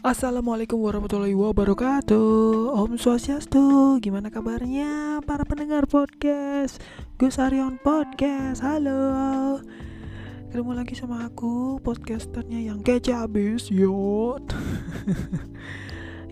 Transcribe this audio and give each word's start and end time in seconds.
Assalamualaikum 0.00 0.80
warahmatullahi 0.80 1.36
wabarakatuh. 1.36 2.72
Om 2.72 2.96
Swastiastu 2.96 4.00
Gimana 4.00 4.32
kabarnya 4.32 5.20
para 5.28 5.44
pendengar 5.44 5.84
podcast? 5.84 6.80
Gus 7.20 7.36
Arion 7.36 7.76
Podcast 7.84 8.64
Halo. 8.64 9.60
Ketemu 10.48 10.72
lagi 10.72 10.96
sama 10.96 11.28
aku 11.28 11.84
Podcasternya 11.84 12.64
yang 12.64 12.80
kece 12.80 13.12
abis 13.12 13.68
Yot. 13.68 14.48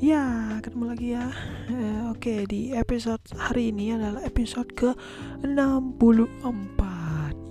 Ya 0.01 0.57
ketemu 0.65 0.85
lagi 0.89 1.13
ya. 1.13 1.29
Eh, 1.69 2.09
Oke 2.09 2.49
di 2.49 2.73
episode 2.73 3.21
hari 3.37 3.69
ini 3.69 3.93
adalah 3.93 4.25
episode 4.25 4.73
ke 4.73 4.97
64 5.45 6.25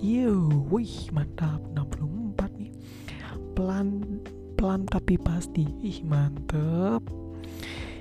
Yo, 0.02 0.34
wih 0.66 1.14
mantap. 1.14 1.62
64 1.78 2.58
nih. 2.58 2.74
Pelan 3.54 4.18
pelan 4.58 4.82
tapi 4.90 5.14
pasti. 5.14 5.62
Ih 5.86 6.02
mantep. 6.02 7.06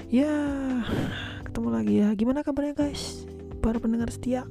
Ya 0.09 0.33
ketemu 1.45 1.67
lagi 1.69 1.93
ya. 2.01 2.09
Gimana 2.17 2.41
kabarnya 2.41 2.73
guys? 2.73 3.29
Para 3.61 3.77
pendengar 3.77 4.09
setia 4.09 4.49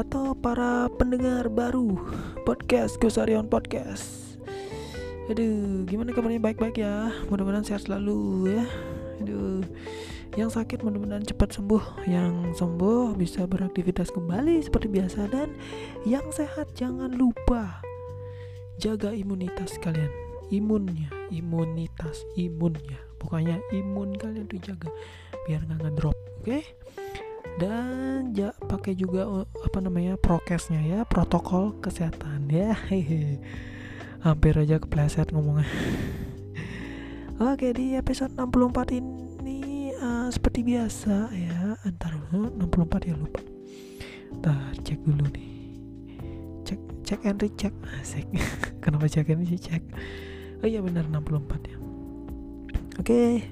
atau 0.00 0.32
para 0.32 0.88
pendengar 0.96 1.52
baru 1.52 2.00
podcast 2.48 2.96
Gosarion 2.96 3.52
Podcast? 3.52 4.40
Aduh 5.28 5.84
gimana 5.84 6.16
kabarnya? 6.16 6.40
Baik-baik 6.40 6.80
ya. 6.80 7.12
Mudah-mudahan 7.28 7.68
sehat 7.68 7.84
selalu 7.84 8.56
ya. 8.56 8.64
Aduh 9.20 9.60
yang 10.40 10.48
sakit 10.48 10.80
mudah-mudahan 10.80 11.28
cepat 11.28 11.52
sembuh. 11.52 12.08
Yang 12.08 12.56
sembuh 12.56 13.12
bisa 13.12 13.44
beraktivitas 13.44 14.08
kembali 14.08 14.64
seperti 14.64 14.88
biasa. 14.88 15.28
Dan 15.28 15.52
yang 16.08 16.24
sehat 16.32 16.72
jangan 16.72 17.12
lupa 17.12 17.84
jaga 18.80 19.12
imunitas 19.12 19.76
kalian 19.84 20.29
imunnya 20.50 21.08
imunitas 21.30 22.26
imunnya. 22.34 22.98
Pokoknya 23.16 23.62
imun 23.74 24.18
kalian 24.18 24.50
dijaga 24.50 24.90
biar 25.46 25.64
nggak 25.66 25.80
ngedrop 25.82 26.16
oke? 26.40 26.44
Okay? 26.44 26.62
dan 27.58 28.30
ja, 28.36 28.54
pakai 28.54 28.94
juga 28.94 29.26
uh, 29.26 29.46
apa 29.66 29.82
namanya 29.82 30.14
prokesnya 30.20 30.80
ya 30.84 31.02
protokol 31.02 31.74
kesehatan 31.82 32.46
ya. 32.46 32.76
Hehe 32.88 33.40
hampir 34.26 34.54
aja 34.54 34.78
kepleset 34.78 35.32
ngomongnya. 35.32 35.66
Oke 37.40 37.72
di 37.72 37.96
episode 37.96 38.36
64 38.36 39.00
ini 39.00 39.92
uh, 39.96 40.28
seperti 40.28 40.60
biasa 40.60 41.32
ya 41.32 41.80
antar 41.88 42.20
64 42.32 43.08
ya 43.08 43.14
lupa. 43.16 43.40
Ntar 44.40 44.76
cek 44.84 45.00
dulu 45.04 45.24
nih. 45.32 45.50
Cek 46.68 46.80
cek 47.04 47.20
and 47.24 47.40
recheck 47.40 47.74
asik. 47.98 48.28
Kenapa 48.84 49.08
cek 49.08 49.32
and 49.32 49.48
recheck 49.48 49.80
oh 50.60 50.68
iya 50.68 50.84
benar 50.84 51.08
64 51.08 51.72
ya. 51.72 51.76
Oke 53.00 53.48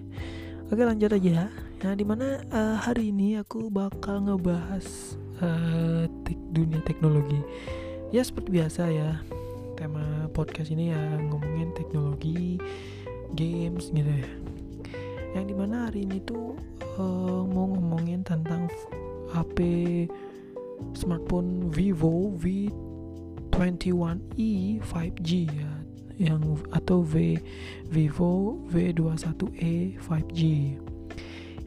oke 0.69 0.83
lanjut 0.85 1.13
aja 1.13 1.49
ya. 1.81 1.95
Di 1.95 2.05
mana 2.05 2.43
uh, 2.53 2.77
hari 2.77 3.15
ini 3.15 3.41
aku 3.41 3.73
bakal 3.73 4.21
ngebahas 4.29 5.17
uh, 5.41 6.05
dunia 6.53 6.85
teknologi. 6.85 7.41
Ya 8.13 8.25
seperti 8.25 8.61
biasa 8.61 8.89
ya 8.93 9.21
tema 9.79 10.27
podcast 10.35 10.75
ini 10.75 10.91
ya 10.91 10.99
ngomongin 11.31 11.71
teknologi 11.73 12.59
games 13.33 13.89
gitu 13.95 14.11
ya. 14.11 14.29
Yang 15.37 15.45
di 15.53 15.55
mana 15.55 15.87
hari 15.89 16.03
ini 16.05 16.21
tuh 16.25 16.57
uh, 17.01 17.43
mau 17.47 17.69
ngomongin 17.73 18.25
tentang 18.27 18.69
HP 19.33 19.59
smartphone 20.93 21.73
Vivo 21.73 22.37
V21e 22.37 24.83
5G 24.83 25.31
ya 25.53 25.78
yang 26.19 26.43
atau 26.75 27.01
V 27.07 27.39
Vivo 27.89 28.59
V21e 28.69 29.97
5G. 30.03 30.41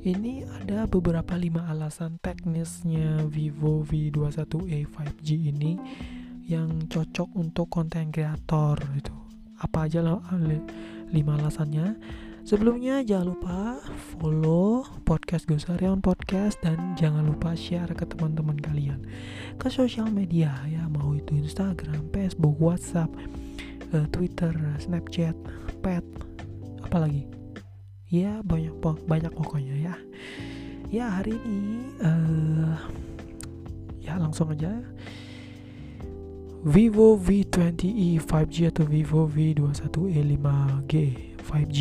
Ini 0.01 0.33
ada 0.61 0.89
beberapa 0.89 1.37
lima 1.37 1.69
alasan 1.71 2.19
teknisnya 2.19 3.25
Vivo 3.31 3.81
V21e 3.87 4.85
5G 4.89 5.29
ini 5.55 5.73
yang 6.45 6.85
cocok 6.91 7.31
untuk 7.37 7.71
konten 7.71 8.11
kreator 8.11 8.75
itu. 8.97 9.15
Apa 9.61 9.87
aja 9.87 10.03
loh 10.03 10.25
lima 11.13 11.39
alasannya? 11.39 11.95
Sebelumnya 12.41 13.05
jangan 13.05 13.37
lupa 13.37 13.57
follow 14.17 14.81
podcast 15.05 15.45
Gosarion 15.45 16.01
Podcast 16.01 16.57
dan 16.65 16.97
jangan 16.97 17.29
lupa 17.29 17.53
share 17.53 17.93
ke 17.93 18.01
teman-teman 18.01 18.57
kalian 18.57 18.97
ke 19.61 19.69
sosial 19.69 20.09
media 20.09 20.49
ya 20.65 20.89
mau 20.89 21.13
itu 21.13 21.37
Instagram, 21.37 22.09
Facebook, 22.09 22.57
WhatsApp, 22.57 23.13
uh, 23.93 24.07
Twitter, 24.11 24.51
Snapchat, 24.79 25.35
Pet, 25.83 26.03
apalagi? 26.83 27.27
Ya 28.11 28.43
banyak 28.43 28.75
banyak 29.07 29.31
pokoknya 29.31 29.75
ya. 29.79 29.95
Ya 30.91 31.07
hari 31.07 31.39
ini 31.47 31.95
uh, 32.03 32.75
ya 34.03 34.19
langsung 34.19 34.51
aja. 34.51 34.83
Vivo 36.61 37.17
V20e 37.17 38.21
5G 38.21 38.69
atau 38.69 38.85
Vivo 38.85 39.25
V21e 39.25 40.21
5G 40.37 40.93
5G 41.41 41.79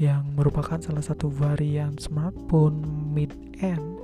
yang 0.00 0.32
merupakan 0.32 0.80
salah 0.80 1.04
satu 1.04 1.28
varian 1.28 2.00
smartphone 2.00 2.80
mid-end 3.12 4.00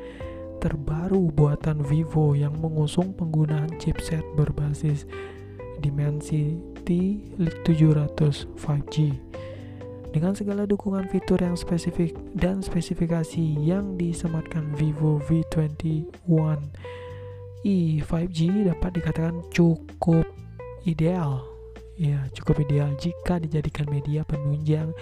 terbaru 0.60 1.32
buatan 1.32 1.80
Vivo 1.80 2.36
yang 2.36 2.52
mengusung 2.60 3.16
penggunaan 3.16 3.80
chipset 3.80 4.20
berbasis 4.36 5.08
Dimensity 6.86 7.18
700 7.66 8.46
5G 8.54 8.96
dengan 10.14 10.32
segala 10.32 10.64
dukungan 10.70 11.10
fitur 11.10 11.42
yang 11.42 11.58
spesifik 11.58 12.14
dan 12.32 12.62
spesifikasi 12.62 13.42
yang 13.58 13.98
disematkan 13.98 14.70
Vivo 14.78 15.18
V21 15.26 16.06
e 17.66 18.00
5G 18.00 18.70
dapat 18.70 18.90
dikatakan 19.02 19.42
cukup 19.50 20.24
ideal. 20.86 21.44
Ya 21.98 22.22
cukup 22.32 22.62
ideal 22.62 22.94
jika 22.96 23.42
dijadikan 23.42 23.90
media 23.90 24.22
penunjang 24.22 24.94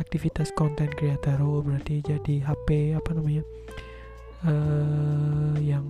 aktivitas 0.00 0.50
konten 0.56 0.88
creator 0.96 1.38
oh, 1.44 1.60
berarti 1.60 2.00
jadi 2.00 2.40
HP 2.48 2.96
apa 2.96 3.10
namanya 3.12 3.44
uh, 4.46 5.54
yang 5.60 5.84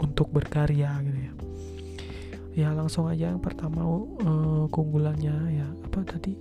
untuk 0.00 0.28
berkarya 0.32 1.00
gitu 1.04 1.18
ya 1.18 1.32
ya 2.54 2.74
langsung 2.74 3.06
aja 3.06 3.30
yang 3.30 3.42
pertama 3.42 3.86
uh, 3.86 4.66
keunggulannya 4.70 5.36
ya 5.54 5.66
apa 5.86 6.02
tadi 6.02 6.34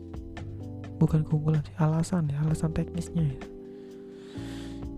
bukan 0.98 1.24
keunggulan 1.24 1.64
sih 1.64 1.76
alasan 1.80 2.28
ya 2.28 2.38
alasan 2.44 2.74
teknisnya 2.74 3.24
ya. 3.24 3.40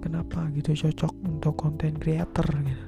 kenapa 0.01 0.49
gitu 0.55 0.73
cocok 0.73 1.13
untuk 1.27 1.53
konten 1.59 1.99
creator 1.99 2.47
gitu 2.47 2.85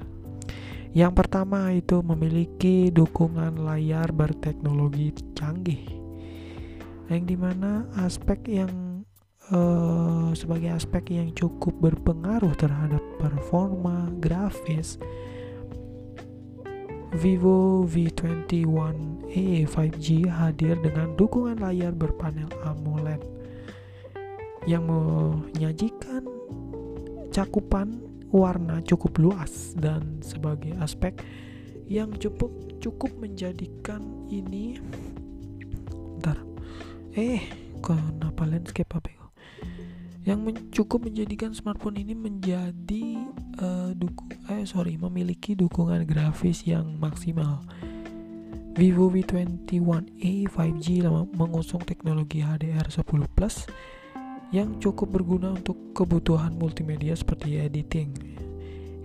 yang 0.93 1.13
pertama 1.17 1.73
itu 1.73 2.05
memiliki 2.05 2.93
dukungan 2.93 3.65
layar 3.65 4.13
berteknologi 4.13 5.13
canggih 5.33 5.81
yang 7.09 7.25
di 7.27 7.35
mana 7.35 7.85
aspek 7.99 8.39
yang 8.47 9.03
uh, 9.51 10.31
sebagai 10.37 10.71
aspek 10.71 11.17
yang 11.17 11.29
cukup 11.35 11.75
berpengaruh 11.81 12.55
terhadap 12.55 13.01
performa 13.19 14.07
grafis 14.17 14.95
Vivo 17.13 17.85
V21e 17.85 19.69
5G 19.69 20.25
hadir 20.33 20.81
dengan 20.81 21.13
dukungan 21.13 21.61
layar 21.61 21.93
berpanel 21.93 22.49
AMOLED 22.65 23.21
yang 24.65 24.89
menyajikan 24.89 26.25
cakupan 27.29 28.01
warna 28.33 28.81
cukup 28.81 29.21
luas 29.21 29.77
dan 29.77 30.25
sebagai 30.25 30.73
aspek 30.81 31.13
yang 31.85 32.09
cukup 32.17 32.49
cukup 32.81 33.13
menjadikan 33.21 34.01
ini. 34.33 34.81
Bentar. 36.17 36.41
Eh 37.13 37.45
kenapa 37.85 38.49
landscape 38.49 38.89
apa 38.89 39.22
yang 40.23 40.39
men 40.43 40.71
cukup 40.71 41.07
menjadikan 41.11 41.51
smartphone 41.51 41.99
ini 41.99 42.15
menjadi 42.15 43.27
uh, 43.59 43.91
duku 43.91 44.23
eh 44.47 44.63
sorry 44.63 44.95
memiliki 44.95 45.51
dukungan 45.55 46.07
grafis 46.07 46.63
yang 46.63 46.95
maksimal 46.99 47.63
Vivo 48.73 49.05
V21e 49.05 50.49
5G 50.49 51.05
mengusung 51.37 51.85
teknologi 51.85 52.41
HDR10 52.41 53.21
Plus 53.37 53.69
yang 54.49 54.81
cukup 54.81 55.13
berguna 55.13 55.53
untuk 55.53 55.93
kebutuhan 55.93 56.57
multimedia 56.57 57.13
seperti 57.13 57.61
editing 57.61 58.33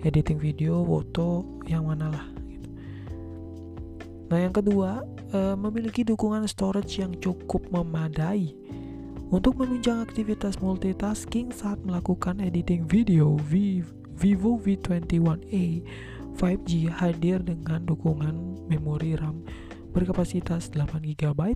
editing 0.07 0.39
video, 0.39 0.87
foto, 0.87 1.43
yang 1.67 1.91
mana 1.91 2.15
lah 2.15 2.27
gitu. 2.47 2.69
Nah 4.31 4.39
yang 4.39 4.55
kedua 4.55 5.03
uh, 5.35 5.57
memiliki 5.59 6.07
dukungan 6.07 6.47
storage 6.47 7.03
yang 7.03 7.13
cukup 7.19 7.67
memadai 7.75 8.55
untuk 9.29 9.61
menunjang 9.61 10.01
aktivitas 10.01 10.57
multitasking 10.65 11.53
saat 11.53 11.77
melakukan 11.85 12.41
editing 12.41 12.89
video. 12.89 13.37
Vivo 14.19 14.59
V21e 14.59 15.87
5G 16.35 16.91
hadir 16.91 17.39
dengan 17.39 17.87
dukungan 17.87 18.67
memori 18.67 19.15
RAM 19.15 19.47
berkapasitas 19.95 20.75
8 20.75 21.15
GB 21.15 21.55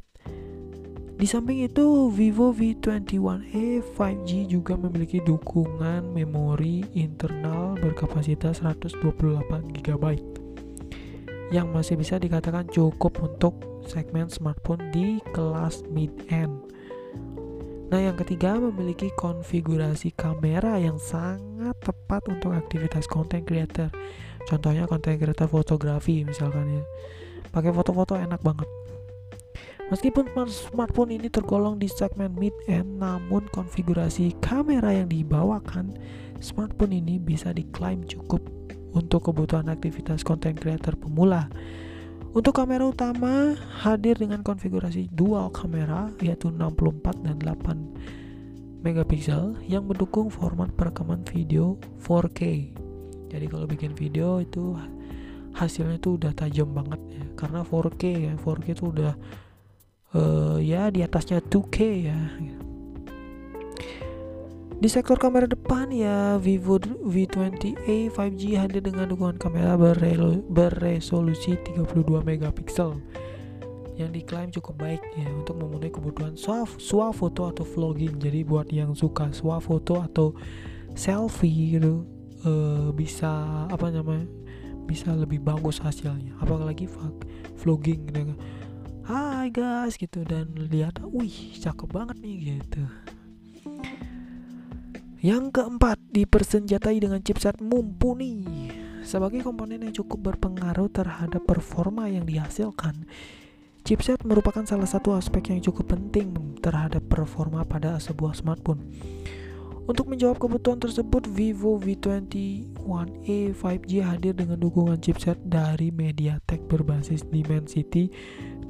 Di 1.19 1.27
samping 1.27 1.67
itu, 1.67 2.11
Vivo 2.11 2.55
V21e 2.55 3.83
5G 3.83 4.31
juga 4.47 4.79
memiliki 4.79 5.19
dukungan 5.23 6.15
memori 6.15 6.87
internal 6.95 7.79
berkapasitas 7.79 8.63
128 8.63 9.03
GB 9.83 10.05
yang 11.53 11.69
masih 11.69 12.01
bisa 12.01 12.17
dikatakan 12.17 12.65
cukup 12.73 13.13
untuk 13.21 13.61
segmen 13.85 14.31
smartphone 14.33 14.89
di 14.89 15.21
kelas 15.37 15.85
mid-end. 15.93 16.55
Nah, 17.93 18.01
yang 18.01 18.17
ketiga 18.17 18.57
memiliki 18.57 19.13
konfigurasi 19.13 20.17
kamera 20.17 20.81
yang 20.81 20.97
sangat 20.97 21.77
tepat 21.85 22.25
untuk 22.33 22.57
aktivitas 22.57 23.05
content 23.05 23.45
creator. 23.45 23.93
Contohnya 24.49 24.89
content 24.89 25.21
creator 25.21 25.45
fotografi 25.45 26.25
misalkan 26.25 26.81
ya. 26.81 26.85
Pakai 27.53 27.69
foto-foto 27.69 28.17
enak 28.17 28.41
banget. 28.41 28.65
Meskipun 29.93 30.25
smartphone 30.49 31.21
ini 31.21 31.29
tergolong 31.29 31.77
di 31.77 31.85
segmen 31.85 32.33
mid-end, 32.33 32.97
namun 32.97 33.45
konfigurasi 33.53 34.41
kamera 34.41 34.89
yang 34.97 35.13
dibawakan 35.13 35.93
smartphone 36.41 36.97
ini 36.97 37.21
bisa 37.21 37.53
diklaim 37.53 38.01
cukup 38.09 38.41
untuk 38.97 39.29
kebutuhan 39.29 39.69
aktivitas 39.69 40.25
content 40.25 40.57
creator 40.57 40.97
pemula. 40.97 41.53
Untuk 42.33 42.57
kamera 42.57 42.89
utama 42.89 43.53
hadir 43.85 44.17
dengan 44.17 44.41
konfigurasi 44.41 45.13
dual 45.13 45.53
kamera 45.53 46.09
yaitu 46.25 46.49
64 46.49 47.29
dan 47.29 47.37
8 47.37 48.81
megapiksel 48.81 49.61
yang 49.69 49.85
mendukung 49.85 50.33
format 50.33 50.73
perekaman 50.73 51.21
video 51.29 51.77
4K. 52.01 52.73
Jadi 53.29 53.47
kalau 53.53 53.69
bikin 53.69 53.93
video 53.93 54.41
itu 54.41 54.73
hasilnya 55.53 56.01
itu 56.01 56.17
udah 56.17 56.33
tajam 56.33 56.73
banget 56.73 57.01
ya 57.13 57.25
karena 57.37 57.61
4K 57.69 58.03
ya 58.17 58.33
4K 58.41 58.67
itu 58.81 58.85
udah 58.89 59.13
uh, 60.17 60.57
ya 60.57 60.89
di 60.89 61.05
atasnya 61.05 61.45
2K 61.45 61.77
ya 62.09 62.19
di 64.83 64.91
sektor 64.91 65.15
kamera 65.15 65.47
depan 65.47 65.95
ya 65.95 66.43
Vivo 66.43 66.75
V20a 66.83 68.11
5G 68.11 68.59
hadir 68.59 68.83
dengan 68.83 69.07
dukungan 69.07 69.39
kamera 69.39 69.79
beresolusi 69.79 71.55
32 71.55 72.03
megapiksel 72.27 72.99
yang 73.95 74.11
diklaim 74.11 74.51
cukup 74.51 74.83
baik 74.83 74.99
ya 75.15 75.31
untuk 75.31 75.63
memenuhi 75.63 75.87
kebutuhan 75.87 76.35
swafoto 76.83 77.55
atau 77.55 77.63
vlogging. 77.63 78.19
Jadi 78.19 78.43
buat 78.43 78.75
yang 78.75 78.99
suka 78.99 79.31
swafoto 79.31 80.03
atau 80.03 80.35
selfie 80.99 81.79
gitu 81.79 82.03
uh, 82.43 82.91
bisa 82.91 83.31
apa 83.71 83.87
namanya 83.87 84.27
bisa 84.91 85.15
lebih 85.15 85.39
bagus 85.47 85.79
hasilnya. 85.79 86.35
Apalagi 86.43 86.91
vlogging 87.63 88.11
gitu 88.11 88.35
hai 89.07 89.47
guys 89.47 89.95
gitu. 89.95 90.27
Dan 90.27 90.59
lihat 90.59 90.99
wih 91.07 91.55
cakep 91.63 91.87
banget 91.87 92.19
nih 92.19 92.59
gitu 92.59 92.83
yang 95.23 95.55
keempat 95.55 96.03
dipersenjatai 96.11 96.99
dengan 96.99 97.23
chipset 97.23 97.63
mumpuni 97.63 98.43
sebagai 99.07 99.47
komponen 99.47 99.87
yang 99.87 99.95
cukup 99.95 100.35
berpengaruh 100.35 100.91
terhadap 100.91 101.47
performa 101.47 102.11
yang 102.11 102.27
dihasilkan 102.27 103.07
chipset 103.87 104.19
merupakan 104.27 104.67
salah 104.67 104.91
satu 104.91 105.15
aspek 105.15 105.55
yang 105.55 105.63
cukup 105.63 105.95
penting 105.95 106.59
terhadap 106.59 107.07
performa 107.07 107.63
pada 107.63 108.03
sebuah 108.03 108.35
smartphone 108.35 108.83
untuk 109.83 110.07
menjawab 110.07 110.39
kebutuhan 110.39 110.79
tersebut, 110.79 111.27
Vivo 111.27 111.75
V21e 111.75 113.51
5G 113.51 113.93
hadir 113.99 114.31
dengan 114.39 114.55
dukungan 114.55 115.03
chipset 115.03 115.35
dari 115.43 115.91
MediaTek 115.91 116.71
berbasis 116.71 117.27
Dimensity 117.27 118.07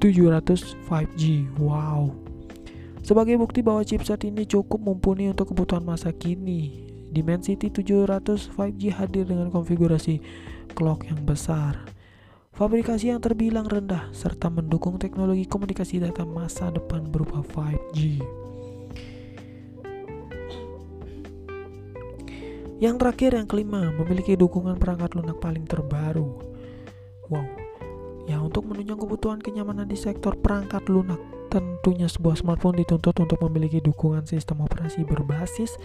700 0.00 0.72
5G. 0.88 1.52
Wow. 1.60 2.21
Sebagai 3.02 3.34
bukti 3.34 3.66
bahwa 3.66 3.82
chipset 3.82 4.22
ini 4.22 4.46
cukup 4.46 4.78
mumpuni 4.78 5.26
untuk 5.26 5.50
kebutuhan 5.50 5.82
masa 5.82 6.14
kini, 6.14 6.86
Dimensity 7.10 7.68
700 7.68 8.48
5G 8.54 8.94
hadir 8.94 9.26
dengan 9.26 9.50
konfigurasi 9.50 10.22
clock 10.78 11.10
yang 11.10 11.18
besar, 11.26 11.82
fabrikasi 12.54 13.10
yang 13.10 13.18
terbilang 13.18 13.66
rendah, 13.66 14.08
serta 14.14 14.48
mendukung 14.48 15.02
teknologi 15.02 15.44
komunikasi 15.50 15.98
data 15.98 16.22
masa 16.22 16.70
depan 16.70 17.10
berupa 17.10 17.42
5G. 17.42 18.22
Yang 22.78 22.96
terakhir 22.98 23.30
yang 23.34 23.46
kelima, 23.50 23.94
memiliki 23.98 24.38
dukungan 24.38 24.78
perangkat 24.78 25.18
lunak 25.18 25.38
paling 25.42 25.66
terbaru. 25.66 26.38
Wow. 27.30 27.46
Ya, 28.30 28.38
untuk 28.38 28.66
menunjang 28.66 28.98
kebutuhan 28.98 29.38
kenyamanan 29.42 29.90
di 29.90 29.98
sektor 29.98 30.38
perangkat 30.38 30.86
lunak, 30.86 31.18
tentunya 31.52 32.08
sebuah 32.08 32.40
smartphone 32.40 32.80
dituntut 32.80 33.12
untuk 33.20 33.36
memiliki 33.44 33.84
dukungan 33.84 34.24
sistem 34.24 34.64
operasi 34.64 35.04
berbasis 35.04 35.76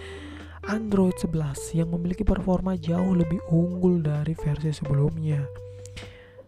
Android 0.63 1.11
11 1.19 1.75
yang 1.75 1.91
memiliki 1.91 2.23
performa 2.23 2.79
jauh 2.79 3.11
lebih 3.11 3.43
unggul 3.51 3.99
dari 3.99 4.31
versi 4.31 4.71
sebelumnya. 4.71 5.43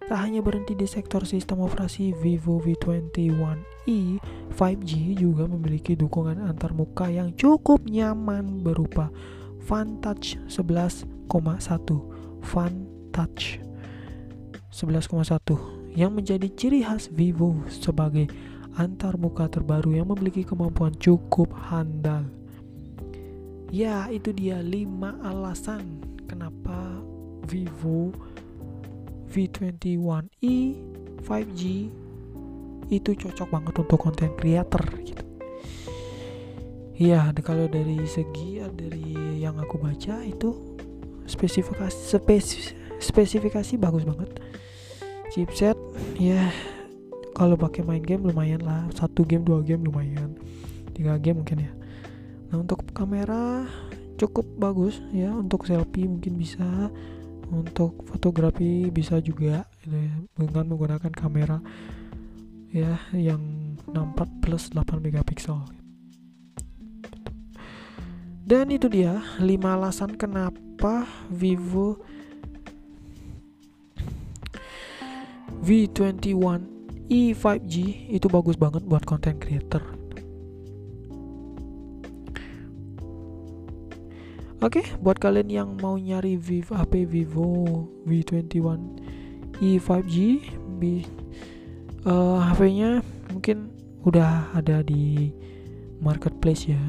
Tak 0.08 0.26
hanya 0.26 0.40
berhenti 0.42 0.74
di 0.74 0.88
sektor 0.90 1.28
sistem 1.28 1.62
operasi, 1.68 2.16
Vivo 2.18 2.58
V21e 2.64 4.18
5G 4.56 5.20
juga 5.20 5.46
memiliki 5.46 5.94
dukungan 5.94 6.40
antarmuka 6.50 7.12
yang 7.12 7.36
cukup 7.36 7.86
nyaman 7.86 8.64
berupa 8.66 9.12
Fun 9.62 10.02
Touch 10.02 10.40
11,1 10.48 11.06
Fun 12.42 12.74
Touch 13.14 13.62
11,1 14.74 15.94
yang 15.94 16.16
menjadi 16.16 16.48
ciri 16.58 16.82
khas 16.82 17.12
Vivo 17.14 17.62
sebagai 17.70 18.26
antar 18.80 19.20
muka 19.20 19.52
terbaru 19.52 19.92
yang 19.92 20.08
memiliki 20.08 20.48
kemampuan 20.48 20.96
cukup 20.96 21.52
handal. 21.68 22.24
Ya, 23.68 24.08
itu 24.08 24.32
dia 24.32 24.64
5 24.64 25.20
alasan 25.20 26.00
kenapa 26.26 27.04
Vivo 27.44 28.16
V21e 29.30 30.58
5G 31.22 31.62
itu 32.90 33.10
cocok 33.14 33.48
banget 33.52 33.74
untuk 33.78 34.00
konten 34.00 34.32
creator 34.40 34.82
gitu. 35.04 35.24
Iya, 37.00 37.30
kalau 37.46 37.68
dari 37.68 38.00
segi 38.10 38.64
dari 38.74 39.40
yang 39.44 39.60
aku 39.60 39.78
baca 39.78 40.24
itu 40.26 40.56
spesifikasi 41.30 41.94
spes, 41.94 42.74
spesifikasi 42.98 43.78
bagus 43.78 44.08
banget. 44.08 44.40
Chipset 45.30 45.78
ya 46.18 46.50
kalau 47.40 47.56
pakai 47.56 47.88
main 47.88 48.04
game 48.04 48.28
lumayan 48.28 48.60
lah, 48.68 48.84
satu 48.92 49.24
game 49.24 49.48
dua 49.48 49.64
game 49.64 49.88
lumayan, 49.88 50.36
tiga 50.92 51.16
game 51.16 51.40
mungkin 51.40 51.64
ya. 51.64 51.72
Nah 52.52 52.60
untuk 52.60 52.84
kamera 52.92 53.64
cukup 54.20 54.44
bagus 54.60 55.00
ya, 55.16 55.32
untuk 55.32 55.64
selfie 55.64 56.04
mungkin 56.04 56.36
bisa, 56.36 56.92
untuk 57.48 58.04
fotografi 58.12 58.92
bisa 58.92 59.24
juga. 59.24 59.64
Ya, 59.88 60.12
dengan 60.36 60.68
menggunakan 60.68 61.16
kamera 61.16 61.64
ya 62.76 63.00
yang 63.16 63.40
64 63.88 64.44
plus 64.44 64.76
8 64.76 65.00
megapiksel. 65.00 65.64
Dan 68.44 68.68
itu 68.68 68.92
dia 68.92 69.24
5 69.40 69.48
alasan 69.64 70.20
kenapa 70.20 71.08
Vivo 71.32 72.04
V21 75.64 76.79
e 77.10 77.34
5G 77.34 78.08
itu 78.14 78.30
bagus 78.30 78.54
banget 78.56 78.86
buat 78.86 79.02
content 79.04 79.42
creator. 79.42 79.82
Oke, 84.60 84.84
okay, 84.84 84.86
buat 85.00 85.18
kalian 85.18 85.50
yang 85.50 85.70
mau 85.80 85.96
nyari 85.96 86.36
Vivo 86.36 86.76
HP 86.76 87.08
Vivo 87.08 87.48
V21 88.04 88.78
e 89.64 89.80
5G, 89.80 90.16
bi, 90.78 91.04
uh, 92.04 92.44
HP-nya 92.44 93.00
mungkin 93.32 93.72
udah 94.04 94.52
ada 94.56 94.84
di 94.84 95.32
marketplace 96.04 96.72
ya. 96.72 96.80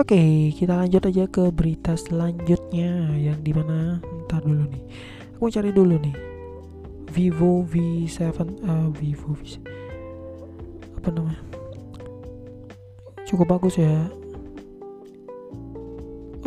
Oke, 0.00 0.48
kita 0.56 0.80
lanjut 0.80 1.04
aja 1.12 1.28
ke 1.28 1.52
berita 1.52 1.92
selanjutnya 1.92 3.12
yang 3.20 3.36
di 3.44 3.52
mana 3.52 4.00
ntar 4.24 4.40
dulu 4.40 4.64
nih. 4.72 4.80
Aku 5.36 5.52
cari 5.52 5.76
dulu 5.76 6.00
nih. 6.00 6.16
Vivo 7.12 7.68
V7 7.68 8.32
uh, 8.32 8.40
eh, 8.40 8.88
Vivo 8.96 9.36
V 9.36 9.60
apa 10.96 11.08
namanya? 11.12 11.44
Cukup 13.28 13.52
bagus 13.52 13.76
ya. 13.76 14.08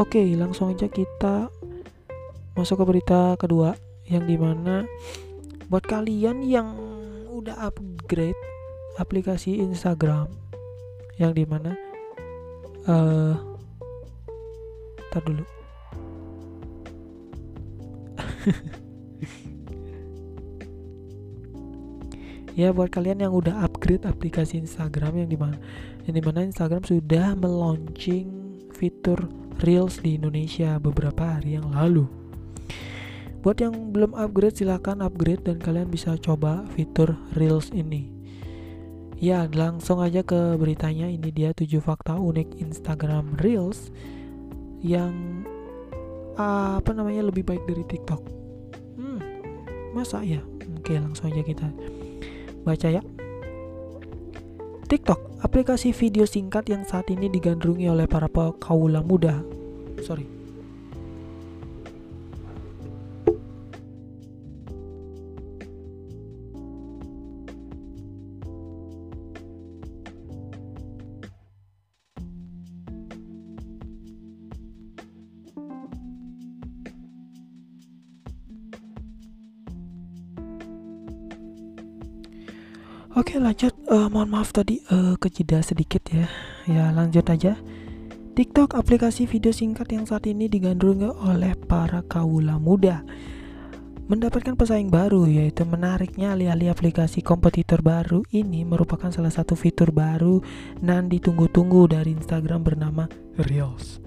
Oke, 0.01 0.33
langsung 0.33 0.73
aja 0.73 0.89
kita 0.89 1.53
masuk 2.57 2.81
ke 2.81 2.85
berita 2.89 3.37
kedua 3.37 3.77
yang 4.09 4.25
di 4.25 4.33
mana 4.33 4.81
buat 5.69 5.85
kalian 5.85 6.41
yang 6.41 6.73
udah 7.29 7.69
upgrade 7.69 8.37
aplikasi 8.97 9.61
Instagram 9.61 10.25
yang 11.21 11.37
di 11.37 11.45
mana 11.45 11.92
uh, 12.87 13.35
dulu. 15.23 15.45
Ya 22.53 22.69
buat 22.69 22.93
kalian 22.93 23.25
yang 23.25 23.33
udah 23.33 23.65
upgrade 23.65 24.05
aplikasi 24.05 24.61
Instagram 24.61 25.25
yang 25.25 25.29
di 25.33 25.33
mana 25.33 25.57
yang 26.05 26.13
di 26.13 26.21
mana 26.21 26.45
Instagram 26.45 26.85
sudah 26.85 27.33
meluncing 27.33 28.29
fitur 28.77 29.25
Reels 29.65 29.97
di 30.05 30.21
Indonesia 30.21 30.77
beberapa 30.77 31.33
hari 31.33 31.57
yang 31.57 31.73
lalu. 31.73 32.05
Buat 33.41 33.57
yang 33.57 33.89
belum 33.89 34.13
upgrade 34.13 34.61
silahkan 34.61 35.01
upgrade 35.01 35.49
dan 35.49 35.57
kalian 35.57 35.89
bisa 35.89 36.13
coba 36.21 36.61
fitur 36.77 37.17
Reels 37.33 37.73
ini 37.73 38.12
ya 39.23 39.47
langsung 39.55 40.03
aja 40.03 40.19
ke 40.19 40.59
beritanya 40.59 41.07
ini 41.07 41.31
dia 41.31 41.55
7 41.55 41.79
fakta 41.79 42.19
unik 42.19 42.59
Instagram 42.59 43.39
Reels 43.39 43.87
yang 44.83 45.47
uh, 46.35 46.83
apa 46.83 46.91
namanya 46.91 47.31
lebih 47.31 47.47
baik 47.47 47.63
dari 47.63 47.87
TikTok 47.87 48.21
hmm 48.99 49.19
masa 49.95 50.19
ya 50.27 50.43
oke 50.75 50.91
langsung 50.91 51.31
aja 51.31 51.39
kita 51.39 51.71
Baca 52.63 52.87
ya. 52.87 53.03
TikTok, 54.87 55.43
aplikasi 55.43 55.91
video 55.91 56.23
singkat 56.23 56.71
yang 56.71 56.87
saat 56.87 57.11
ini 57.11 57.27
digandrungi 57.27 57.91
oleh 57.91 58.07
para 58.07 58.31
kaula 58.55 59.03
muda. 59.03 59.43
Sorry, 59.99 60.23
uh, 83.93 84.09
mohon 84.09 84.33
maaf 84.33 84.49
tadi 84.49 84.81
uh, 84.89 85.13
kejeda 85.21 85.61
sedikit 85.61 86.01
ya. 86.09 86.25
Ya 86.65 86.89
lanjut 86.89 87.29
aja. 87.29 87.53
TikTok 88.33 88.73
aplikasi 88.73 89.29
video 89.29 89.53
singkat 89.53 89.93
yang 89.93 90.09
saat 90.09 90.25
ini 90.25 90.49
digandrungi 90.49 91.05
oleh 91.05 91.53
para 91.69 92.01
kaula 92.09 92.57
muda 92.57 93.05
mendapatkan 94.03 94.57
pesaing 94.57 94.89
baru 94.89 95.29
yaitu 95.29 95.63
menariknya 95.63 96.35
alih-alih 96.35 96.73
aplikasi 96.73 97.23
kompetitor 97.23 97.79
baru 97.79 98.25
ini 98.35 98.65
merupakan 98.67 99.07
salah 99.13 99.31
satu 99.31 99.55
fitur 99.55 99.95
baru 99.95 100.43
nan 100.83 101.07
ditunggu-tunggu 101.07 101.93
dari 101.93 102.17
Instagram 102.17 102.65
bernama 102.65 103.05
Reels. 103.37 104.01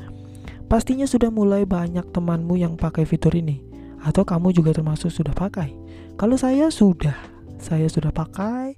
Pastinya 0.66 1.06
sudah 1.06 1.30
mulai 1.30 1.62
banyak 1.62 2.10
temanmu 2.10 2.58
yang 2.58 2.74
pakai 2.74 3.06
fitur 3.06 3.32
ini 3.32 3.62
atau 4.02 4.26
kamu 4.26 4.50
juga 4.50 4.74
termasuk 4.74 5.08
sudah 5.08 5.32
pakai. 5.32 5.70
Kalau 6.18 6.34
saya 6.34 6.68
sudah 6.68 7.14
saya 7.56 7.86
sudah 7.86 8.10
pakai 8.10 8.74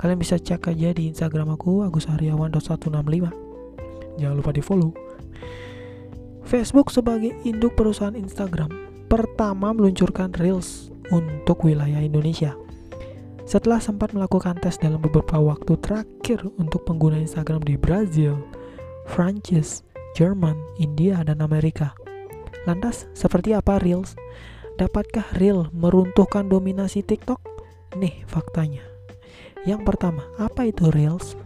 kalian 0.00 0.18
bisa 0.18 0.40
cek 0.40 0.70
aja 0.70 0.92
di 0.92 1.10
instagram 1.10 1.54
aku 1.54 1.86
agusaryawan.165 1.86 4.18
jangan 4.18 4.36
lupa 4.36 4.52
di 4.54 4.62
follow 4.62 4.92
Facebook 6.44 6.92
sebagai 6.92 7.32
induk 7.48 7.72
perusahaan 7.72 8.12
Instagram 8.12 8.68
pertama 9.08 9.72
meluncurkan 9.72 10.36
Reels 10.36 10.94
untuk 11.12 11.64
wilayah 11.64 12.00
Indonesia. 12.00 12.56
Setelah 13.44 13.80
sempat 13.80 14.16
melakukan 14.16 14.56
tes 14.60 14.80
dalam 14.80 15.00
beberapa 15.00 15.36
waktu 15.36 15.76
terakhir 15.80 16.48
untuk 16.56 16.88
pengguna 16.88 17.20
Instagram 17.20 17.60
di 17.64 17.76
Brazil, 17.76 18.40
Prancis, 19.04 19.84
Jerman, 20.16 20.56
India, 20.80 21.20
dan 21.24 21.44
Amerika. 21.44 21.92
Lantas, 22.64 23.04
seperti 23.12 23.52
apa 23.52 23.76
Reels? 23.80 24.16
Dapatkah 24.80 25.28
Reel 25.36 25.68
meruntuhkan 25.76 26.48
dominasi 26.48 27.04
TikTok? 27.04 27.38
Nih 28.00 28.24
faktanya. 28.24 28.93
Yang 29.64 29.80
pertama, 29.88 30.28
apa 30.36 30.68
itu 30.68 30.92
Reels? 30.92 31.40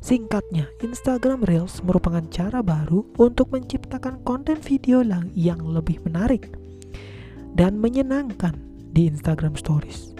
Singkatnya, 0.00 0.64
Instagram 0.80 1.44
Reels 1.44 1.84
merupakan 1.84 2.24
cara 2.32 2.64
baru 2.64 3.04
untuk 3.20 3.52
menciptakan 3.52 4.24
konten 4.24 4.56
video 4.64 5.04
yang 5.36 5.60
lebih 5.60 6.00
menarik 6.08 6.48
dan 7.52 7.76
menyenangkan 7.76 8.56
di 8.96 9.12
Instagram 9.12 9.60
Stories. 9.60 10.16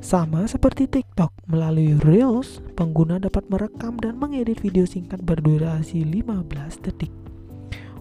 Sama 0.00 0.48
seperti 0.48 0.88
TikTok, 0.88 1.36
melalui 1.52 2.00
Reels, 2.00 2.64
pengguna 2.80 3.20
dapat 3.20 3.44
merekam 3.52 4.00
dan 4.00 4.16
mengedit 4.16 4.64
video 4.64 4.88
singkat 4.88 5.20
berdurasi 5.20 6.00
15 6.00 6.48
detik 6.80 7.12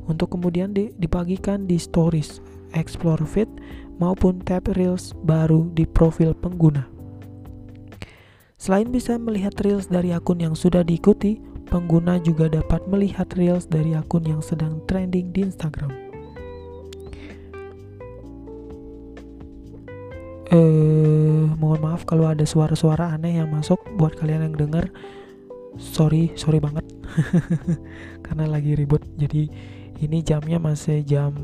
untuk 0.08 0.40
kemudian 0.40 0.72
dibagikan 0.72 1.68
di 1.68 1.76
Stories, 1.76 2.40
Explore 2.72 3.28
Feed, 3.28 3.52
maupun 4.00 4.40
tab 4.40 4.72
Reels 4.72 5.12
baru 5.28 5.68
di 5.76 5.84
profil 5.84 6.32
pengguna. 6.32 6.97
Selain 8.58 8.90
bisa 8.90 9.22
melihat 9.22 9.54
Reels 9.62 9.86
dari 9.86 10.10
akun 10.10 10.42
yang 10.42 10.58
sudah 10.58 10.82
diikuti, 10.82 11.38
pengguna 11.70 12.18
juga 12.18 12.50
dapat 12.50 12.82
melihat 12.90 13.30
Reels 13.38 13.70
dari 13.70 13.94
akun 13.94 14.26
yang 14.26 14.42
sedang 14.42 14.82
trending 14.90 15.30
di 15.30 15.46
Instagram. 15.46 15.94
Eh, 20.50 21.46
mohon 21.54 21.86
maaf 21.86 22.02
kalau 22.10 22.26
ada 22.26 22.50
suara-suara 22.50 23.14
aneh 23.14 23.38
yang 23.38 23.54
masuk 23.54 23.78
buat 23.94 24.18
kalian 24.18 24.50
yang 24.50 24.58
dengar. 24.58 24.90
Sorry, 25.78 26.34
sorry 26.34 26.58
banget. 26.58 26.82
Karena 28.26 28.50
lagi 28.50 28.74
ribut. 28.74 29.06
Jadi 29.22 29.54
ini 30.02 30.26
jamnya 30.26 30.58
masih 30.58 31.06
jam 31.06 31.38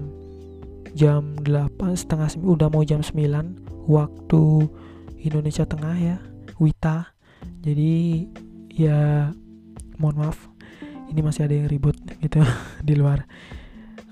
jam 0.98 1.38
8 1.46 1.77
setengah 1.93 2.41
udah 2.41 2.74
mau 2.74 2.82
jam 2.82 3.05
9 3.05 3.22
waktu 3.86 4.43
Indonesia 5.22 5.65
Tengah 5.65 5.98
ya 5.98 6.17
Wita. 6.63 7.12
Jadi 7.60 8.24
ya 8.72 9.27
mohon 10.00 10.24
maaf. 10.24 10.39
Ini 11.12 11.20
masih 11.20 11.46
ada 11.46 11.55
yang 11.60 11.67
ribut 11.67 12.00
gitu 12.24 12.39
di 12.88 12.96
luar. 12.96 13.27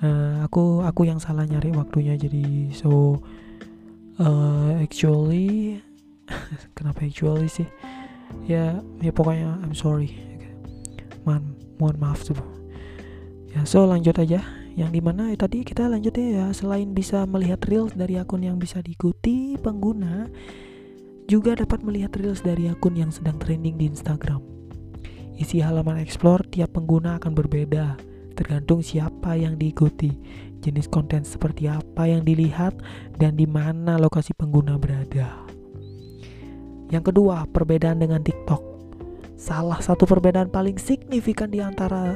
Uh, 0.02 0.44
aku 0.44 0.84
aku 0.84 1.06
yang 1.08 1.22
salah 1.22 1.46
nyari 1.46 1.70
waktunya 1.78 2.18
jadi 2.18 2.74
so 2.74 3.22
uh, 4.18 4.74
actually 4.82 5.78
kenapa 6.78 7.08
actually 7.08 7.48
sih? 7.48 7.70
Ya 8.44 8.84
ya 9.00 9.12
pokoknya 9.16 9.64
I'm 9.64 9.72
sorry. 9.72 10.12
Mohon 11.24 11.56
mohon 11.80 11.98
maaf 12.04 12.20
tuh. 12.28 12.38
Ya 13.56 13.64
so 13.64 13.88
lanjut 13.88 14.20
aja. 14.20 14.44
Yang 14.72 14.90
di 14.96 15.02
mana 15.04 15.36
eh, 15.36 15.40
tadi 15.40 15.68
kita 15.68 15.92
lanjut 15.92 16.16
ya 16.16 16.56
selain 16.56 16.96
bisa 16.96 17.28
melihat 17.28 17.60
reels 17.68 17.92
dari 17.92 18.16
akun 18.16 18.44
yang 18.44 18.56
bisa 18.56 18.80
diikuti 18.80 19.60
pengguna 19.60 20.32
juga 21.32 21.56
dapat 21.56 21.80
melihat 21.80 22.12
reels 22.20 22.44
dari 22.44 22.68
akun 22.68 23.00
yang 23.00 23.08
sedang 23.08 23.40
trending 23.40 23.80
di 23.80 23.88
Instagram. 23.88 24.44
Isi 25.40 25.64
halaman 25.64 26.04
explore 26.04 26.44
tiap 26.52 26.76
pengguna 26.76 27.24
akan 27.24 27.32
berbeda 27.32 27.96
tergantung 28.36 28.84
siapa 28.84 29.40
yang 29.40 29.56
diikuti 29.56 30.12
jenis 30.60 30.92
konten 30.92 31.24
seperti 31.24 31.72
apa 31.72 32.04
yang 32.04 32.28
dilihat 32.28 32.76
dan 33.16 33.40
di 33.40 33.48
mana 33.48 33.96
lokasi 33.96 34.36
pengguna 34.36 34.76
berada. 34.76 35.48
Yang 36.92 37.16
kedua 37.16 37.48
perbedaan 37.48 38.04
dengan 38.04 38.20
TikTok. 38.20 38.60
Salah 39.40 39.80
satu 39.80 40.04
perbedaan 40.04 40.52
paling 40.52 40.76
signifikan 40.76 41.48
di 41.48 41.64
antara 41.64 42.12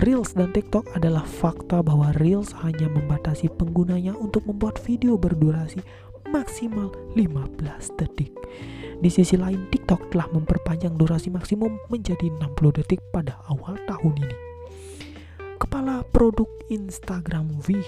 Reels 0.00 0.36
dan 0.36 0.52
TikTok 0.56 0.88
adalah 0.96 1.24
fakta 1.24 1.80
bahwa 1.80 2.12
Reels 2.16 2.52
hanya 2.64 2.92
membatasi 2.92 3.48
penggunanya 3.56 4.12
untuk 4.16 4.44
membuat 4.44 4.76
video 4.84 5.16
berdurasi 5.16 5.80
maksimal 6.28 6.92
15 7.16 7.98
detik. 7.98 8.32
Di 8.98 9.10
sisi 9.10 9.38
lain, 9.38 9.70
TikTok 9.70 10.10
telah 10.10 10.26
memperpanjang 10.34 10.98
durasi 10.98 11.30
maksimum 11.30 11.78
menjadi 11.88 12.28
60 12.36 12.78
detik 12.82 13.00
pada 13.14 13.38
awal 13.48 13.78
tahun 13.86 14.14
ini. 14.26 14.36
Kepala 15.58 16.02
produk 16.10 16.48
Instagram 16.68 17.50
V, 17.62 17.78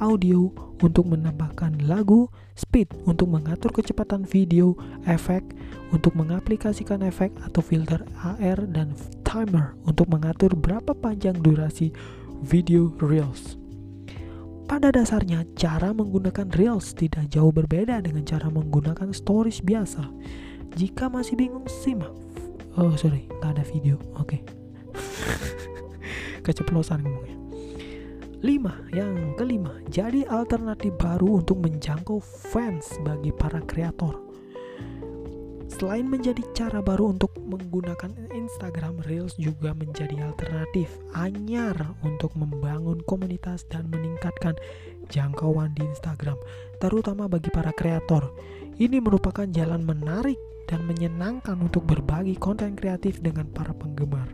audio 0.00 0.48
untuk 0.80 1.04
menambahkan 1.12 1.84
lagu, 1.84 2.32
speed 2.56 2.88
untuk 3.04 3.28
mengatur 3.28 3.76
kecepatan 3.76 4.24
video, 4.24 4.72
efek 5.04 5.44
untuk 5.92 6.16
mengaplikasikan 6.16 7.04
efek 7.04 7.28
atau 7.44 7.60
filter 7.60 8.00
AR 8.24 8.64
dan 8.72 8.96
timer 9.20 9.76
untuk 9.84 10.08
mengatur 10.08 10.56
berapa 10.56 10.96
panjang 10.96 11.36
durasi 11.44 11.92
video 12.40 12.88
Reels. 13.04 13.61
Pada 14.72 14.88
dasarnya, 14.88 15.44
cara 15.52 15.92
menggunakan 15.92 16.48
Reels 16.56 16.96
tidak 16.96 17.28
jauh 17.28 17.52
berbeda 17.52 18.00
dengan 18.00 18.24
cara 18.24 18.48
menggunakan 18.48 19.12
Stories 19.12 19.60
biasa. 19.60 20.00
Jika 20.80 21.12
masih 21.12 21.36
bingung, 21.36 21.68
simak. 21.68 22.08
Oh 22.80 22.96
sorry 22.96 23.28
nggak 23.28 23.52
ada 23.52 23.64
video. 23.68 24.00
Oke. 24.16 24.40
Okay. 24.40 24.40
keceplosan 26.48 27.04
ngomongnya 27.04 27.36
lima. 28.40 28.72
Yang 28.96 29.36
kelima 29.36 29.76
jadi 29.92 30.24
alternatif 30.24 30.96
baru 30.96 31.44
untuk 31.44 31.60
menjangkau 31.60 32.24
fans 32.24 32.96
bagi 33.04 33.28
para 33.28 33.60
kreator 33.68 34.24
Selain 35.72 36.04
menjadi 36.04 36.44
cara 36.52 36.84
baru 36.84 37.16
untuk 37.16 37.32
menggunakan 37.48 38.12
Instagram 38.28 39.00
Reels 39.08 39.32
juga 39.40 39.72
menjadi 39.72 40.20
alternatif 40.20 40.92
anyar 41.16 41.74
untuk 42.04 42.36
membangun 42.36 43.00
komunitas 43.08 43.64
dan 43.72 43.88
meningkatkan 43.88 44.52
jangkauan 45.08 45.72
di 45.72 45.88
Instagram, 45.88 46.36
terutama 46.76 47.24
bagi 47.24 47.48
para 47.48 47.72
kreator. 47.72 48.36
Ini 48.76 49.00
merupakan 49.00 49.48
jalan 49.48 49.80
menarik 49.80 50.36
dan 50.68 50.84
menyenangkan 50.84 51.56
untuk 51.56 51.88
berbagi 51.88 52.36
konten 52.36 52.76
kreatif 52.76 53.24
dengan 53.24 53.48
para 53.48 53.72
penggemar. 53.72 54.28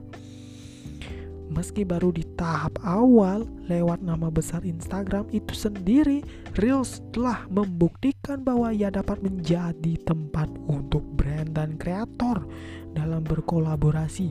Meski 1.48 1.80
baru 1.80 2.12
di 2.12 2.28
tahap 2.36 2.76
awal 2.84 3.48
lewat 3.64 4.04
nama 4.04 4.28
besar 4.28 4.60
Instagram 4.68 5.24
itu 5.32 5.56
sendiri, 5.56 6.20
Reels 6.60 7.00
telah 7.08 7.48
membuktikan 7.48 8.44
bahwa 8.44 8.68
ia 8.68 8.92
dapat 8.92 9.24
menjadi 9.24 9.96
tempat 10.04 10.52
untuk 10.68 11.00
brand 11.16 11.56
dan 11.56 11.80
kreator 11.80 12.44
dalam 12.92 13.24
berkolaborasi. 13.24 14.28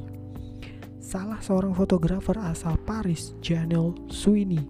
Salah 1.01 1.41
seorang 1.41 1.74
fotografer 1.74 2.38
asal 2.38 2.77
Paris, 2.86 3.33
Janelle 3.41 3.97
Sweeney, 4.13 4.62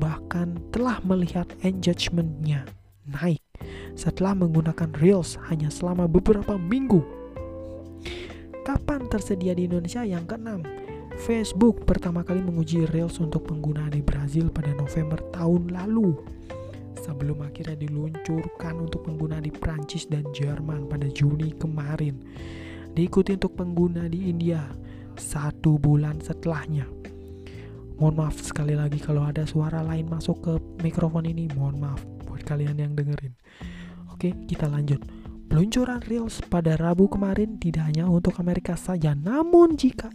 bahkan 0.00 0.56
telah 0.72 1.04
melihat 1.04 1.44
engagementnya 1.60 2.64
naik 3.04 3.44
setelah 3.92 4.32
menggunakan 4.32 4.88
Reels 5.04 5.36
hanya 5.52 5.68
selama 5.68 6.08
beberapa 6.08 6.56
minggu. 6.56 7.04
Kapan 8.62 9.10
tersedia 9.10 9.52
di 9.58 9.66
Indonesia? 9.66 10.06
Yang 10.06 10.32
keenam, 10.32 10.62
Facebook 11.22 11.86
pertama 11.86 12.26
kali 12.26 12.42
menguji 12.42 12.82
Reels 12.90 13.22
untuk 13.22 13.46
pengguna 13.46 13.86
di 13.86 14.02
Brazil 14.02 14.50
pada 14.50 14.74
November 14.74 15.22
tahun 15.30 15.70
lalu. 15.70 16.18
Sebelum 16.98 17.46
akhirnya 17.46 17.78
diluncurkan 17.78 18.82
untuk 18.82 19.06
pengguna 19.06 19.38
di 19.38 19.54
Prancis 19.54 20.10
dan 20.10 20.26
Jerman 20.34 20.90
pada 20.90 21.06
Juni 21.06 21.54
kemarin. 21.54 22.18
Diikuti 22.90 23.38
untuk 23.38 23.54
pengguna 23.54 24.10
di 24.10 24.34
India 24.34 24.66
satu 25.14 25.78
bulan 25.78 26.18
setelahnya. 26.18 26.90
Mohon 28.02 28.14
maaf 28.18 28.42
sekali 28.42 28.74
lagi 28.74 28.98
kalau 28.98 29.22
ada 29.22 29.46
suara 29.46 29.78
lain 29.78 30.10
masuk 30.10 30.42
ke 30.42 30.52
mikrofon 30.82 31.30
ini. 31.30 31.46
Mohon 31.54 31.86
maaf 31.86 32.02
buat 32.26 32.42
kalian 32.42 32.82
yang 32.82 32.98
dengerin. 32.98 33.38
Oke, 34.10 34.34
kita 34.50 34.66
lanjut. 34.66 35.21
Peluncuran 35.52 36.00
Reels 36.08 36.40
pada 36.48 36.80
Rabu 36.80 37.12
kemarin 37.12 37.60
tidak 37.60 37.92
hanya 37.92 38.08
untuk 38.08 38.40
Amerika 38.40 38.72
saja, 38.72 39.12
namun 39.12 39.76
jika 39.76 40.08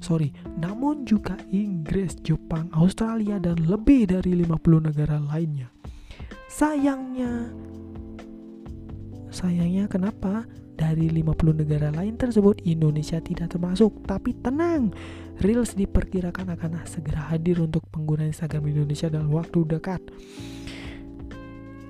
sorry, 0.00 0.32
namun 0.56 1.04
juga 1.04 1.36
Inggris, 1.52 2.16
Jepang, 2.24 2.72
Australia 2.72 3.36
dan 3.36 3.60
lebih 3.68 4.08
dari 4.08 4.32
50 4.40 4.88
negara 4.88 5.20
lainnya. 5.20 5.68
Sayangnya, 6.48 7.52
sayangnya 9.28 9.84
kenapa? 9.84 10.48
Dari 10.80 11.12
50 11.12 11.60
negara 11.60 11.92
lain 11.92 12.16
tersebut 12.16 12.64
Indonesia 12.64 13.20
tidak 13.20 13.52
termasuk, 13.52 14.00
tapi 14.08 14.32
tenang, 14.40 14.96
Reels 15.44 15.76
diperkirakan 15.76 16.56
akan 16.56 16.88
segera 16.88 17.36
hadir 17.36 17.60
untuk 17.60 17.84
pengguna 17.92 18.24
Instagram 18.24 18.64
Indonesia 18.64 19.12
dalam 19.12 19.28
waktu 19.28 19.60
dekat. 19.76 20.00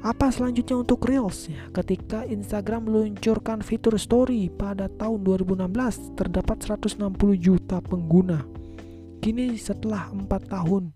Apa 0.06 0.30
selanjutnya 0.30 0.78
untuk 0.78 1.02
Reels? 1.02 1.50
Ya, 1.50 1.66
ketika 1.74 2.22
Instagram 2.22 2.86
meluncurkan 2.86 3.58
fitur 3.58 3.98
Story 3.98 4.46
pada 4.54 4.86
tahun 4.86 5.26
2016, 5.26 6.14
terdapat 6.14 6.62
160 6.62 7.34
juta 7.34 7.82
pengguna. 7.82 8.46
Kini 9.18 9.58
setelah 9.58 10.06
4 10.14 10.30
tahun, 10.46 10.94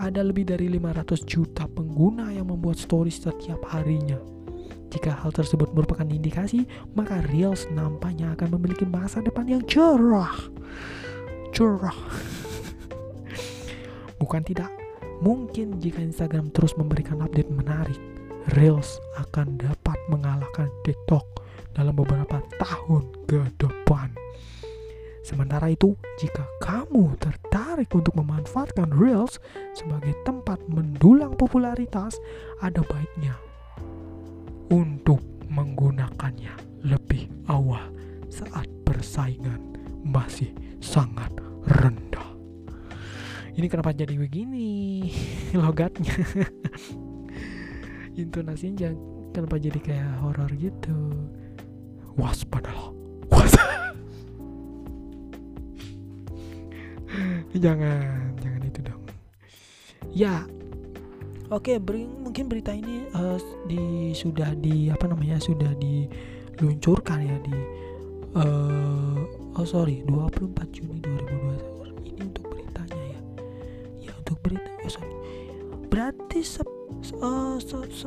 ada 0.00 0.24
lebih 0.24 0.48
dari 0.48 0.64
500 0.72 1.28
juta 1.28 1.68
pengguna 1.68 2.32
yang 2.32 2.48
membuat 2.48 2.80
story 2.80 3.12
setiap 3.12 3.68
harinya. 3.68 4.16
Jika 4.88 5.12
hal 5.12 5.28
tersebut 5.28 5.68
merupakan 5.76 6.08
indikasi, 6.08 6.64
maka 6.96 7.20
Reels 7.28 7.68
nampaknya 7.68 8.32
akan 8.32 8.56
memiliki 8.56 8.88
masa 8.88 9.20
depan 9.20 9.44
yang 9.44 9.60
cerah. 9.68 10.32
Cerah. 11.52 11.98
Bukan 14.24 14.40
tidak, 14.40 14.72
mungkin 15.20 15.76
jika 15.84 16.00
Instagram 16.00 16.48
terus 16.48 16.72
memberikan 16.80 17.20
update 17.20 17.52
menarik, 17.52 18.00
Reels 18.56 18.96
akan 19.20 19.60
dapat 19.60 19.98
mengalahkan 20.08 20.72
TikTok 20.80 21.24
dalam 21.76 21.92
beberapa 21.92 22.40
tahun 22.56 23.04
ke 23.28 23.44
depan. 23.60 24.08
Sementara 25.20 25.68
itu, 25.68 25.92
jika 26.16 26.48
kamu 26.64 27.20
tertarik 27.20 27.92
untuk 27.92 28.16
memanfaatkan 28.16 28.88
Reels 28.96 29.36
sebagai 29.76 30.16
tempat 30.24 30.56
mendulang 30.72 31.36
popularitas, 31.36 32.16
ada 32.64 32.80
baiknya 32.88 33.36
untuk 34.72 35.20
menggunakannya 35.52 36.84
lebih 36.88 37.28
awal 37.52 37.92
saat 38.32 38.64
persaingan 38.88 39.76
masih 40.00 40.56
sangat 40.80 41.28
rendah. 41.68 42.32
Ini 43.52 43.66
kenapa 43.68 43.92
jadi 43.92 44.16
begini 44.16 45.04
logatnya? 45.60 46.16
Intonasinya 48.18 48.76
jangan 48.86 48.98
kenapa 49.32 49.56
jadi 49.60 49.78
kayak 49.78 50.12
horor 50.18 50.50
gitu. 50.58 50.96
Waspadalah 52.18 52.90
was. 53.30 53.54
Jangan 57.58 58.36
jangan 58.38 58.62
itu 58.66 58.80
dong. 58.84 59.02
Ya 60.12 60.44
oke 61.48 61.78
beri, 61.80 62.04
mungkin 62.04 62.46
berita 62.50 62.74
ini 62.74 63.08
uh, 63.16 63.40
di 63.66 64.12
sudah 64.12 64.52
di 64.58 64.92
apa 64.92 65.08
namanya 65.08 65.40
sudah 65.40 65.72
diluncurkan 65.78 67.24
ya 67.24 67.36
di 67.42 67.56
uh, 68.36 69.18
oh 69.56 69.66
sorry 69.66 70.04
24 70.06 70.74
Juni 70.74 71.00
2021 71.00 72.10
ini 72.12 72.20
untuk 72.28 72.44
beritanya 72.52 73.02
ya. 73.16 73.20
Ya 74.04 74.12
untuk 74.18 74.36
berita 74.44 74.68
oh 74.84 74.90
sorry. 74.92 75.14
Berarti 75.88 76.44
uh, 77.18 77.56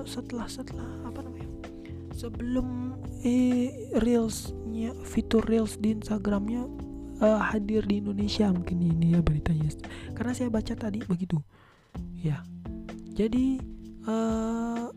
setelah 0.05 0.47
setelah 0.47 0.89
apa 1.07 1.19
namanya? 1.23 1.49
Sebelum 2.15 2.97
eh, 3.25 3.91
reelsnya 3.97 4.93
fitur 5.07 5.41
reels 5.47 5.79
di 5.79 5.97
Instagramnya 5.97 6.67
uh, 7.23 7.41
hadir 7.41 7.85
di 7.85 8.03
Indonesia 8.03 8.49
mungkin 8.51 8.81
ini 8.81 9.17
ya 9.17 9.21
beritanya. 9.23 9.71
Karena 10.13 10.31
saya 10.35 10.49
baca 10.51 10.73
tadi 10.75 11.01
begitu. 11.05 11.39
Ya. 12.21 12.45
Jadi 13.15 13.59
uh, 14.07 14.89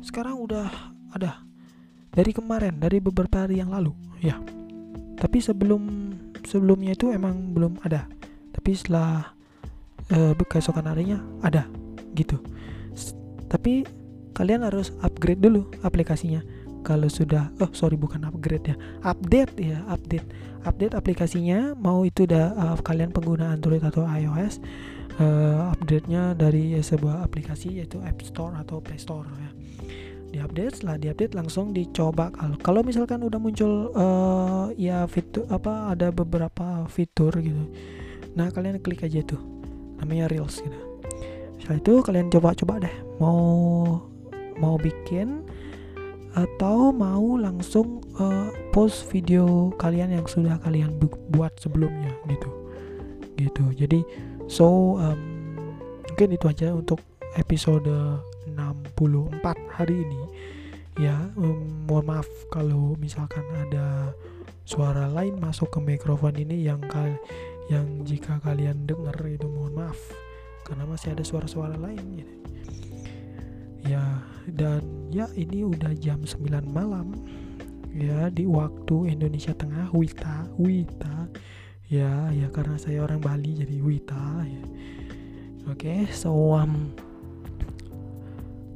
sekarang 0.00 0.40
udah 0.40 0.68
ada 1.12 1.44
dari 2.10 2.32
kemarin 2.34 2.78
dari 2.80 2.98
beberapa 2.98 3.46
hari 3.46 3.58
yang 3.62 3.72
lalu 3.72 3.94
ya. 4.22 4.38
Tapi 5.20 5.38
sebelum 5.42 6.14
sebelumnya 6.46 6.96
itu 6.96 7.12
emang 7.12 7.52
belum 7.52 7.82
ada. 7.84 8.08
Tapi 8.50 8.70
setelah 8.76 9.34
uh, 10.10 10.32
keesokan 10.46 10.90
harinya 10.90 11.20
ada 11.44 11.66
gitu 12.14 12.42
tapi 13.50 13.82
kalian 14.32 14.62
harus 14.62 14.94
upgrade 15.02 15.42
dulu 15.42 15.66
aplikasinya. 15.82 16.40
Kalau 16.80 17.12
sudah 17.12 17.52
oh 17.60 17.68
sorry 17.76 17.98
bukan 17.98 18.24
upgrade 18.24 18.72
ya. 18.72 18.76
Update 19.04 19.52
ya 19.60 19.84
update. 19.90 20.24
Update 20.64 20.96
aplikasinya 20.96 21.76
mau 21.76 22.06
itu 22.08 22.24
udah 22.24 22.56
uh, 22.56 22.76
kalian 22.80 23.12
pengguna 23.12 23.52
Android 23.52 23.84
atau 23.84 24.08
iOS 24.08 24.60
uh, 25.20 25.72
update-nya 25.76 26.36
dari 26.36 26.72
sebuah 26.80 27.20
aplikasi 27.24 27.82
yaitu 27.82 28.00
App 28.00 28.24
Store 28.24 28.56
atau 28.56 28.80
Play 28.80 28.96
Store 28.96 29.28
ya. 29.28 29.50
Diupdate 30.30 30.78
setelah 30.78 30.96
diupdate 30.96 31.34
langsung 31.34 31.74
dicoba. 31.74 32.30
Kalau 32.32 32.56
kalau 32.62 32.80
misalkan 32.86 33.20
udah 33.26 33.40
muncul 33.42 33.90
uh, 33.92 34.70
ya 34.78 35.04
fitur 35.10 35.44
apa 35.50 35.92
ada 35.92 36.14
beberapa 36.14 36.86
fitur 36.86 37.34
gitu. 37.42 37.66
Nah 38.38 38.48
kalian 38.48 38.78
klik 38.80 39.04
aja 39.04 39.20
tuh 39.26 39.42
namanya 40.00 40.30
reels 40.32 40.62
gitu. 40.62 40.80
Setelah 41.60 41.76
itu 41.76 41.94
kalian 42.00 42.32
coba-coba 42.32 42.88
deh 42.88 43.09
mau 43.20 44.00
mau 44.56 44.76
bikin 44.80 45.44
atau 46.32 46.94
mau 46.94 47.36
langsung 47.36 48.00
uh, 48.16 48.48
post 48.70 49.10
video 49.10 49.74
kalian 49.76 50.14
yang 50.14 50.26
sudah 50.26 50.56
kalian 50.62 50.94
bu 50.96 51.10
buat 51.34 51.52
sebelumnya 51.58 52.14
gitu. 52.30 52.50
Gitu. 53.36 53.64
Jadi 53.76 54.00
so 54.46 54.98
um, 55.00 55.20
mungkin 56.06 56.36
itu 56.36 56.46
aja 56.48 56.72
untuk 56.72 57.02
episode 57.34 57.88
64 58.54 59.76
hari 59.76 60.06
ini. 60.06 60.22
Ya 60.98 61.16
um, 61.34 61.86
mohon 61.88 62.06
maaf 62.06 62.28
kalau 62.52 62.94
misalkan 63.00 63.42
ada 63.56 64.14
suara 64.68 65.10
lain 65.10 65.40
masuk 65.42 65.72
ke 65.72 65.80
mikrofon 65.82 66.38
ini 66.38 66.62
yang 66.62 66.78
kal 66.86 67.10
yang 67.72 68.06
jika 68.06 68.38
kalian 68.42 68.86
dengar 68.86 69.18
itu 69.26 69.50
mohon 69.50 69.74
maaf. 69.74 69.98
Karena 70.62 70.86
masih 70.86 71.18
ada 71.18 71.26
suara-suara 71.26 71.74
lain 71.74 72.22
gitu. 72.22 72.34
Ya 73.86 74.02
dan 74.50 74.82
ya 75.12 75.30
ini 75.36 75.64
udah 75.64 75.92
jam 75.96 76.22
9 76.24 76.46
malam. 76.68 77.14
Ya 77.90 78.30
di 78.30 78.46
waktu 78.46 79.10
Indonesia 79.10 79.50
Tengah 79.50 79.90
Wita 79.90 80.46
Wita. 80.56 81.26
Ya 81.90 82.30
ya 82.30 82.46
karena 82.54 82.78
saya 82.78 83.02
orang 83.02 83.18
Bali 83.18 83.60
jadi 83.62 83.82
Wita 83.82 84.46
ya. 84.46 84.64
Oke 85.68 85.86
okay, 85.86 86.00
so 86.10 86.32
um, 86.54 86.94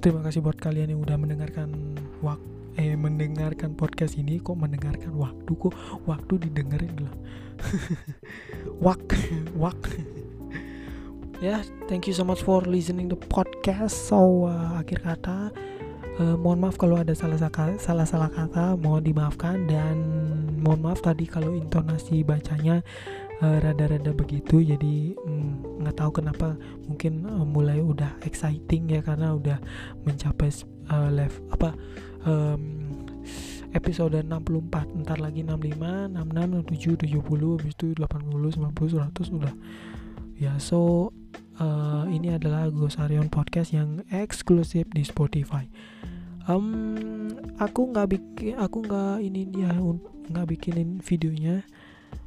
terima 0.02 0.20
kasih 0.26 0.44
buat 0.44 0.58
kalian 0.58 0.94
yang 0.94 1.00
udah 1.00 1.16
mendengarkan 1.16 1.96
waktu 2.20 2.52
eh 2.74 2.98
mendengarkan 2.98 3.78
podcast 3.78 4.18
ini. 4.18 4.42
Kok 4.42 4.58
mendengarkan 4.58 5.14
waktu? 5.14 5.52
Kok 5.54 5.74
waktu 6.10 6.50
didengerin 6.50 7.06
lah 7.06 7.14
wak 8.84 9.14
wak 9.54 9.78
ya 11.42 11.58
yeah, 11.58 11.60
thank 11.90 12.06
you 12.06 12.14
so 12.14 12.22
much 12.22 12.46
for 12.46 12.62
listening 12.62 13.10
the 13.10 13.18
podcast. 13.18 13.94
So 13.94 14.46
uh, 14.46 14.78
akhir 14.78 15.02
kata 15.02 15.50
uh, 16.22 16.36
mohon 16.38 16.62
maaf 16.62 16.78
kalau 16.78 17.02
ada 17.02 17.10
salah 17.16 17.38
salah 17.80 18.06
salah 18.06 18.30
kata 18.30 18.78
mohon 18.78 19.02
dimaafkan. 19.02 19.66
Dan 19.66 19.96
mohon 20.62 20.86
maaf 20.86 21.02
tadi 21.02 21.26
kalau 21.26 21.58
intonasi 21.58 22.22
bacanya 22.22 22.86
uh, 23.42 23.58
rada-rada 23.58 24.14
begitu. 24.14 24.62
Jadi 24.62 25.18
mm, 25.18 25.82
nggak 25.82 25.94
mm, 25.96 26.00
tahu 26.00 26.10
kenapa 26.22 26.54
mungkin 26.86 27.26
uh, 27.26 27.42
mulai 27.42 27.82
udah 27.82 28.14
exciting 28.22 28.86
ya 28.86 29.02
karena 29.02 29.34
udah 29.34 29.58
mencapai 30.06 30.54
uh, 30.94 31.10
level 31.10 31.42
apa 31.50 31.74
um, 32.30 32.62
episode 33.74 34.22
64 34.22 35.02
ntar 35.02 35.18
lagi 35.18 35.42
65 35.42 36.14
66 36.14 37.10
67 37.10 37.10
70 37.10 37.58
habis 37.58 37.74
itu 37.74 37.86
80 37.98 38.70
90 38.70 39.02
100 39.02 39.38
udah. 39.42 39.54
Ya 40.38 40.58
so 40.58 41.10
uh, 41.60 42.04
ini 42.10 42.34
adalah 42.34 42.70
Gosarion 42.70 43.28
podcast 43.28 43.74
yang 43.74 44.02
eksklusif 44.10 44.88
di 44.90 45.02
Spotify. 45.06 45.66
Um, 46.44 47.32
aku 47.56 47.88
nggak 47.90 48.08
bikin 48.12 48.54
aku 48.60 48.84
nggak 48.84 49.24
ini 49.24 49.48
dia 49.48 49.72
nggak 50.28 50.46
bikinin 50.48 51.00
videonya 51.00 51.64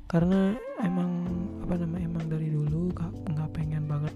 karena 0.09 0.57
emang 0.81 1.29
apa 1.61 1.75
namanya 1.77 2.05
emang 2.07 2.25
dari 2.31 2.47
dulu 2.49 2.89
gak 2.95 3.11
nggak 3.27 3.49
pengen 3.53 3.83
banget 3.85 4.13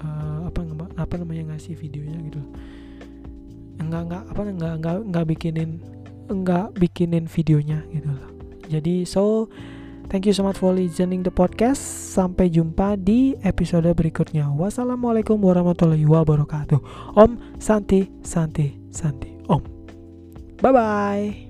uh, 0.00 0.48
apa 0.48 0.60
apa 0.96 1.14
namanya 1.20 1.54
ngasih 1.54 1.76
videonya 1.76 2.18
gitu. 2.26 2.40
Nggak 3.82 4.02
nggak 4.08 4.22
apa 4.32 4.40
nggak 4.40 4.74
nggak 4.80 4.96
nggak 5.12 5.26
bikinin 5.28 5.70
nggak 6.26 6.74
bikinin 6.74 7.30
videonya 7.30 7.86
gitu 7.94 8.10
jadi 8.66 9.06
so 9.06 9.46
thank 10.08 10.26
you 10.26 10.34
so 10.34 10.42
much 10.42 10.58
for 10.58 10.72
listening 10.72 11.22
the 11.22 11.32
podcast. 11.32 11.80
Sampai 12.16 12.48
jumpa 12.48 12.96
di 12.96 13.36
episode 13.44 13.88
berikutnya. 13.92 14.48
Wassalamualaikum 14.50 15.36
warahmatullahi 15.38 16.06
wabarakatuh. 16.08 16.78
Om 17.14 17.60
santi 17.60 18.08
santi 18.24 18.74
santi. 18.90 19.30
Om. 19.46 19.62
Bye 20.58 20.72
bye 20.72 21.45